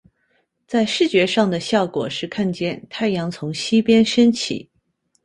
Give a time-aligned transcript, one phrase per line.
[0.65, 4.67] 在视觉上的效果是看见太阳从西边升起。